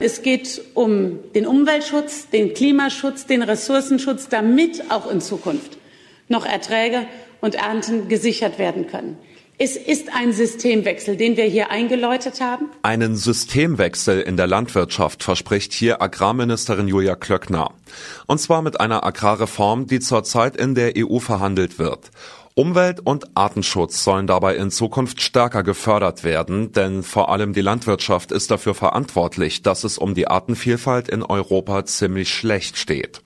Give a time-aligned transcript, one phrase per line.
[0.00, 5.78] Es geht um den Umweltschutz, den Klimaschutz, den Ressourcenschutz, damit auch in Zukunft
[6.28, 7.06] noch Erträge
[7.40, 9.16] und Ernten gesichert werden können.
[9.56, 12.70] Es ist ein Systemwechsel, den wir hier eingeläutet haben.
[12.82, 17.70] Einen Systemwechsel in der Landwirtschaft verspricht hier Agrarministerin Julia Klöckner.
[18.26, 22.10] Und zwar mit einer Agrarreform, die zurzeit in der EU verhandelt wird.
[22.56, 28.30] Umwelt- und Artenschutz sollen dabei in Zukunft stärker gefördert werden, denn vor allem die Landwirtschaft
[28.30, 33.22] ist dafür verantwortlich, dass es um die Artenvielfalt in Europa ziemlich schlecht steht.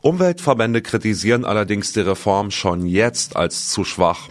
[0.00, 4.28] Umweltverbände kritisieren allerdings die Reform schon jetzt als zu schwach.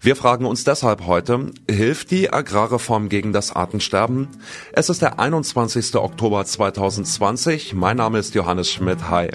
[0.00, 4.28] Wir fragen uns deshalb heute, hilft die Agrarreform gegen das Artensterben?
[4.72, 5.94] Es ist der 21.
[5.96, 7.74] Oktober 2020.
[7.74, 9.10] Mein Name ist Johannes Schmidt.
[9.10, 9.28] Hi.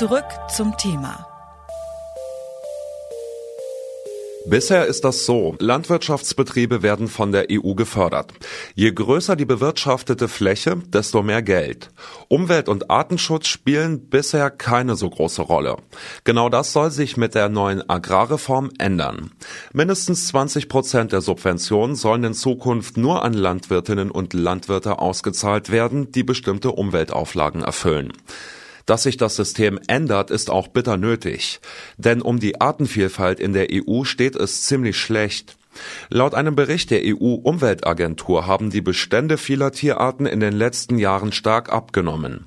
[0.00, 1.26] Zurück zum Thema.
[4.46, 5.56] Bisher ist das so.
[5.58, 8.32] Landwirtschaftsbetriebe werden von der EU gefördert.
[8.74, 11.90] Je größer die bewirtschaftete Fläche, desto mehr Geld.
[12.28, 15.76] Umwelt- und Artenschutz spielen bisher keine so große Rolle.
[16.24, 19.32] Genau das soll sich mit der neuen Agrarreform ändern.
[19.74, 26.10] Mindestens 20 Prozent der Subventionen sollen in Zukunft nur an Landwirtinnen und Landwirte ausgezahlt werden,
[26.10, 28.14] die bestimmte Umweltauflagen erfüllen.
[28.90, 31.60] Dass sich das System ändert, ist auch bitter nötig.
[31.96, 35.56] Denn um die Artenvielfalt in der EU steht es ziemlich schlecht.
[36.08, 41.72] Laut einem Bericht der EU-Umweltagentur haben die Bestände vieler Tierarten in den letzten Jahren stark
[41.72, 42.46] abgenommen.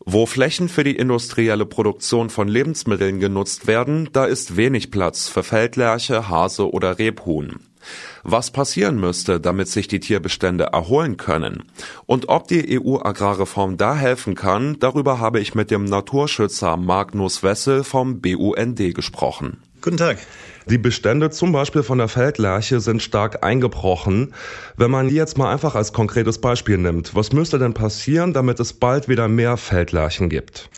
[0.00, 5.42] Wo Flächen für die industrielle Produktion von Lebensmitteln genutzt werden, da ist wenig Platz für
[5.42, 7.60] Feldlerche, Hase oder Rebhuhn
[8.22, 11.64] was passieren müsste, damit sich die Tierbestände erholen können.
[12.06, 17.84] Und ob die EU-Agrarreform da helfen kann, darüber habe ich mit dem Naturschützer Magnus Wessel
[17.84, 19.62] vom BUND gesprochen.
[19.80, 20.18] Guten Tag.
[20.68, 24.34] Die Bestände zum Beispiel von der Feldlerche sind stark eingebrochen.
[24.76, 28.58] Wenn man die jetzt mal einfach als konkretes Beispiel nimmt, was müsste denn passieren, damit
[28.58, 30.68] es bald wieder mehr Feldlerchen gibt?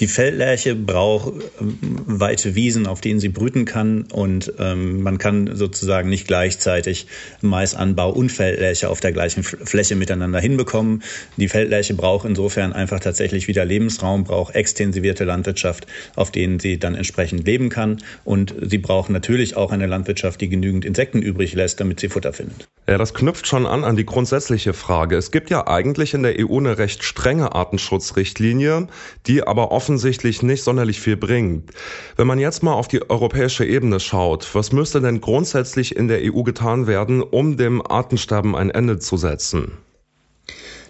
[0.00, 5.54] Die Feldlerche braucht ähm, weite Wiesen, auf denen sie brüten kann und ähm, man kann
[5.54, 7.06] sozusagen nicht gleichzeitig
[7.42, 11.02] Maisanbau und Feldlerche auf der gleichen Fläche miteinander hinbekommen.
[11.36, 16.94] Die Feldlerche braucht insofern einfach tatsächlich wieder Lebensraum, braucht extensivierte Landwirtschaft, auf denen sie dann
[16.94, 19.25] entsprechend leben kann und sie braucht natürlich
[19.56, 22.68] auch eine Landwirtschaft, die genügend Insekten übrig lässt, damit sie Futter findet.
[22.88, 25.16] Ja, das knüpft schon an an die grundsätzliche Frage.
[25.16, 28.86] Es gibt ja eigentlich in der EU eine recht strenge Artenschutzrichtlinie,
[29.26, 31.70] die aber offensichtlich nicht sonderlich viel bringt.
[32.16, 36.20] Wenn man jetzt mal auf die europäische Ebene schaut, was müsste denn grundsätzlich in der
[36.22, 39.72] EU getan werden, um dem Artensterben ein Ende zu setzen?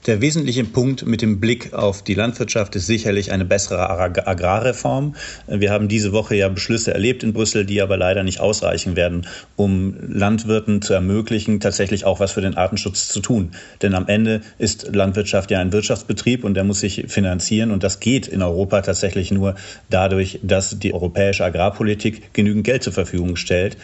[0.07, 5.17] Der wesentliche Punkt mit dem Blick auf die Landwirtschaft ist sicherlich eine bessere Agrarreform.
[5.49, 9.27] Wir haben diese Woche ja Beschlüsse erlebt in Brüssel, die aber leider nicht ausreichen werden,
[9.57, 13.51] um Landwirten zu ermöglichen, tatsächlich auch was für den Artenschutz zu tun.
[13.83, 17.99] Denn am Ende ist Landwirtschaft ja ein Wirtschaftsbetrieb und der muss sich finanzieren und das
[17.99, 19.57] geht in Europa tatsächlich nur
[19.91, 23.77] dadurch, dass die europäische Agrarpolitik genügend Geld zur Verfügung stellt.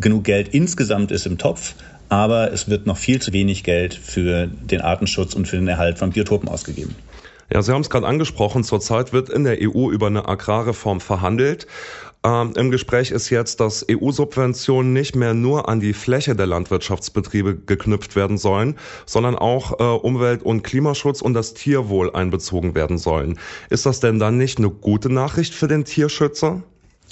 [0.00, 1.74] Genug Geld insgesamt ist im Topf,
[2.08, 5.98] aber es wird noch viel zu wenig Geld für den Artenschutz und für den Erhalt
[5.98, 6.94] von Biotopen ausgegeben.
[7.52, 11.66] Ja, Sie haben es gerade angesprochen, zurzeit wird in der EU über eine Agrarreform verhandelt.
[12.24, 17.56] Ähm, Im Gespräch ist jetzt, dass EU-Subventionen nicht mehr nur an die Fläche der Landwirtschaftsbetriebe
[17.56, 18.76] geknüpft werden sollen,
[19.06, 23.38] sondern auch äh, Umwelt- und Klimaschutz und das Tierwohl einbezogen werden sollen.
[23.70, 26.62] Ist das denn dann nicht eine gute Nachricht für den Tierschützer?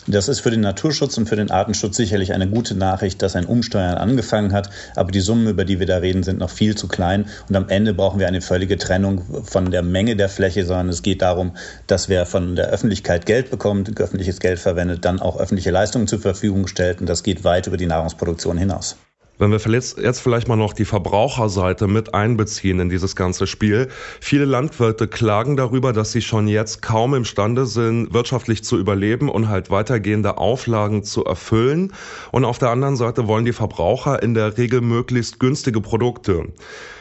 [0.08, 3.44] Das ist für den Naturschutz und für den Artenschutz sicherlich eine gute Nachricht, dass ein
[3.44, 4.70] Umsteuern angefangen hat.
[4.94, 7.26] Aber die Summen, über die wir da reden, sind noch viel zu klein.
[7.48, 11.02] Und am Ende brauchen wir eine völlige Trennung von der Menge der Fläche, sondern es
[11.02, 11.56] geht darum,
[11.88, 16.20] dass wer von der Öffentlichkeit Geld bekommt, öffentliches Geld verwendet, dann auch öffentliche Leistungen zur
[16.20, 17.00] Verfügung stellt.
[17.00, 18.96] Und das geht weit über die Nahrungsproduktion hinaus.
[19.38, 23.88] Wenn wir jetzt vielleicht mal noch die Verbraucherseite mit einbeziehen in dieses ganze Spiel.
[24.18, 29.48] Viele Landwirte klagen darüber, dass sie schon jetzt kaum imstande sind, wirtschaftlich zu überleben und
[29.50, 31.92] halt weitergehende Auflagen zu erfüllen.
[32.32, 36.46] Und auf der anderen Seite wollen die Verbraucher in der Regel möglichst günstige Produkte.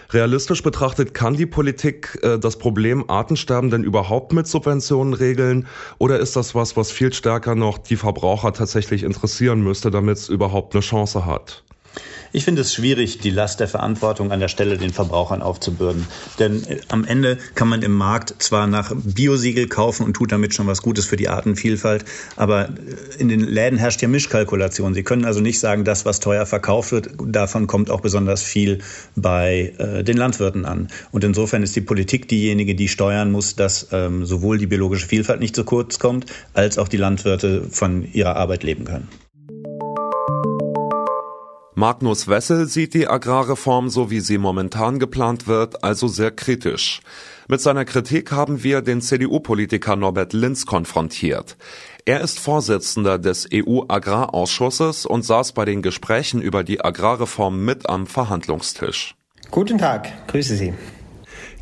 [0.09, 5.68] Realistisch betrachtet kann die Politik äh, das Problem Artensterben denn überhaupt mit Subventionen regeln
[6.00, 10.27] oder ist das was, was viel stärker noch die Verbraucher tatsächlich interessieren müsste, damit es
[10.27, 11.63] überhaupt eine Chance hat?
[12.36, 16.06] Ich finde es schwierig, die Last der Verantwortung an der Stelle den Verbrauchern aufzubürden.
[16.38, 20.53] Denn äh, am Ende kann man im Markt zwar nach Biosiegel kaufen und tut damit
[20.53, 22.03] schon was Gutes für die Artenvielfalt,
[22.36, 22.71] aber äh,
[23.19, 24.94] in den Läden herrscht ja Mischkalkulation.
[24.94, 28.80] Sie können also nicht sagen, das, was teuer verkauft wird, davon kommt auch besonders viel
[29.15, 30.89] bei äh, den Landwirten an.
[31.13, 35.39] Und insofern ist die Politik diejenige, die steuern muss, dass ähm, sowohl die biologische Vielfalt
[35.39, 39.07] nicht zu kurz kommt, als auch die Landwirte von ihrer Arbeit leben können.
[41.77, 47.01] Magnus Wessel sieht die Agrarreform, so wie sie momentan geplant wird, also sehr kritisch.
[47.50, 51.57] Mit seiner Kritik haben wir den CDU-Politiker Norbert Linz konfrontiert.
[52.06, 58.07] Er ist Vorsitzender des EU-Agrarausschusses und saß bei den Gesprächen über die Agrarreform mit am
[58.07, 59.16] Verhandlungstisch.
[59.51, 60.74] Guten Tag, grüße Sie.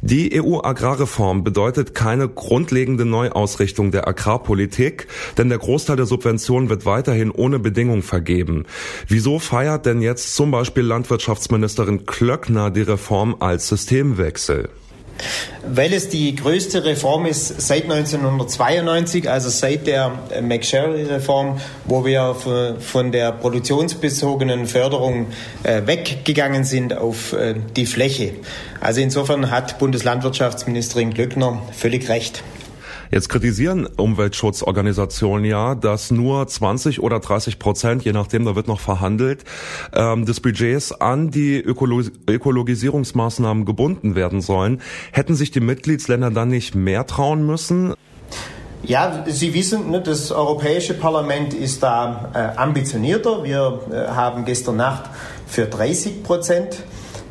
[0.05, 5.07] Die EU-Agrarreform bedeutet keine grundlegende Neuausrichtung der Agrarpolitik,
[5.37, 8.65] denn der Großteil der Subventionen wird weiterhin ohne Bedingung vergeben.
[9.07, 14.67] Wieso feiert denn jetzt zum Beispiel Landwirtschaftsministerin Klöckner die Reform als Systemwechsel?
[15.65, 20.11] Weil es die größte Reform ist seit 1992, also seit der
[20.41, 22.35] McSherry-Reform, wo wir
[22.79, 25.27] von der produktionsbezogenen Förderung
[25.63, 28.33] äh, weggegangen sind auf äh, die Fläche.
[28.81, 32.43] Also insofern hat Bundeslandwirtschaftsministerin Glöckner völlig recht.
[33.13, 38.79] Jetzt kritisieren Umweltschutzorganisationen ja, dass nur 20 oder 30 Prozent, je nachdem, da wird noch
[38.79, 39.43] verhandelt,
[39.93, 44.81] ähm, des Budgets an die Ökolo Ökologisierungsmaßnahmen gebunden werden sollen.
[45.11, 47.93] Hätten sich die Mitgliedsländer dann nicht mehr trauen müssen?
[48.81, 53.43] Ja, Sie wissen, ne, das Europäische Parlament ist da äh, ambitionierter.
[53.43, 55.11] Wir äh, haben gestern Nacht
[55.45, 56.81] für 30 Prozent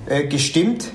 [0.06, 0.92] äh, gestimmt.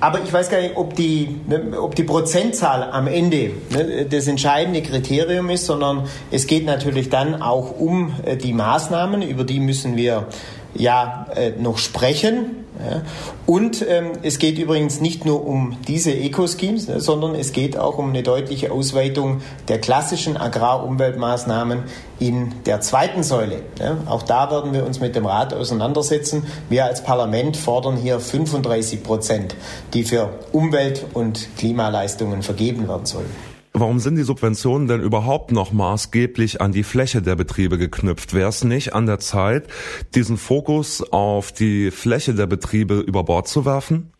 [0.00, 4.26] Aber ich weiß gar nicht, ob die, ne, ob die Prozentzahl am Ende ne, das
[4.26, 9.60] entscheidende Kriterium ist, sondern es geht natürlich dann auch um äh, die Maßnahmen, über die
[9.60, 10.26] müssen wir
[10.74, 12.59] ja äh, noch sprechen.
[12.88, 13.02] Ja.
[13.46, 17.98] Und ähm, es geht übrigens nicht nur um diese Eco-Schemes, ne, sondern es geht auch
[17.98, 21.84] um eine deutliche Ausweitung der klassischen Agrarumweltmaßnahmen
[22.18, 23.62] in der zweiten Säule.
[23.78, 23.98] Ja.
[24.06, 26.46] Auch da werden wir uns mit dem Rat auseinandersetzen.
[26.68, 29.56] Wir als Parlament fordern hier 35 Prozent,
[29.94, 33.49] die für Umwelt- und Klimaleistungen vergeben werden sollen.
[33.72, 38.34] Warum sind die Subventionen denn überhaupt noch maßgeblich an die Fläche der Betriebe geknüpft?
[38.34, 39.68] Wäre es nicht an der Zeit,
[40.16, 44.12] diesen Fokus auf die Fläche der Betriebe über Bord zu werfen?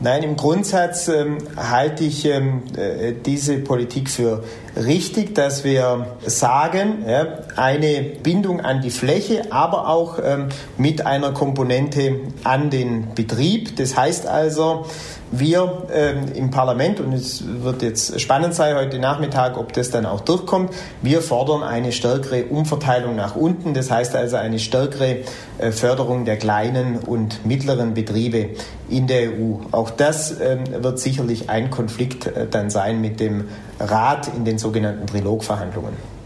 [0.00, 4.44] Nein, im Grundsatz ähm, halte ich ähm, äh, diese Politik für
[4.76, 7.26] richtig, dass wir sagen, ja,
[7.56, 13.76] eine Bindung an die Fläche, aber auch ähm, mit einer Komponente an den Betrieb.
[13.76, 14.84] Das heißt also,
[15.30, 20.06] wir ähm, im Parlament, und es wird jetzt spannend sein heute Nachmittag, ob das dann
[20.06, 20.72] auch durchkommt,
[21.02, 25.18] wir fordern eine stärkere Umverteilung nach unten, das heißt also eine stärkere
[25.58, 28.50] äh, Förderung der kleinen und mittleren Betriebe
[28.88, 29.56] in der EU.
[29.72, 33.48] Auch das ähm, wird sicherlich ein Konflikt äh, dann sein mit dem
[33.80, 36.17] Rat in den sogenannten Trilogverhandlungen.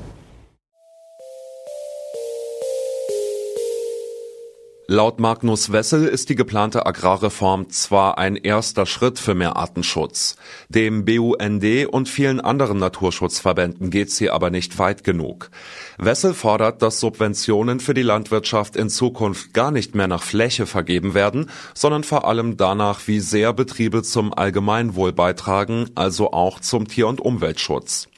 [4.93, 10.37] Laut Magnus Wessel ist die geplante Agrarreform zwar ein erster Schritt für mehr Artenschutz.
[10.69, 15.51] Dem BUND und vielen anderen Naturschutzverbänden geht sie aber nicht weit genug.
[15.97, 21.15] Wessel fordert, dass Subventionen für die Landwirtschaft in Zukunft gar nicht mehr nach Fläche vergeben
[21.15, 27.09] werden, sondern vor allem danach, wie sehr Betriebe zum Allgemeinwohl beitragen, also auch zum Tier-
[27.09, 28.09] und Umweltschutz.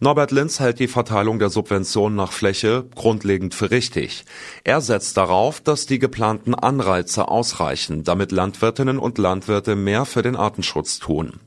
[0.00, 4.24] Norbert Linz hält die Verteilung der Subventionen nach Fläche grundlegend für richtig.
[4.64, 10.36] Er setzt darauf, dass die geplanten Anreize ausreichen, damit Landwirtinnen und Landwirte mehr für den
[10.36, 11.40] Artenschutz tun.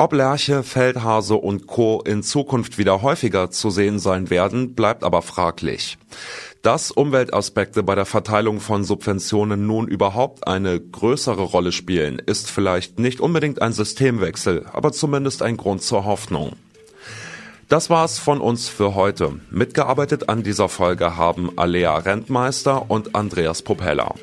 [0.00, 2.00] Ob Lerche, Feldhase und Co.
[2.06, 5.98] in Zukunft wieder häufiger zu sehen sein werden, bleibt aber fraglich.
[6.62, 13.00] Dass Umweltaspekte bei der Verteilung von Subventionen nun überhaupt eine größere Rolle spielen, ist vielleicht
[13.00, 16.52] nicht unbedingt ein Systemwechsel, aber zumindest ein Grund zur Hoffnung.
[17.68, 19.32] Das war's von uns für heute.
[19.50, 24.14] Mitgearbeitet an dieser Folge haben Alea Rentmeister und Andreas Propeller.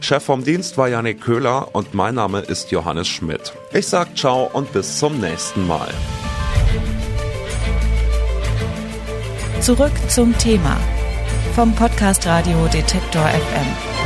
[0.00, 3.52] Chef vom Dienst war Janik Köhler und mein Name ist Johannes Schmidt.
[3.74, 5.88] Ich sag ciao und bis zum nächsten Mal.
[9.60, 10.78] Zurück zum Thema
[11.54, 14.05] vom Podcast Radio Detektor FM.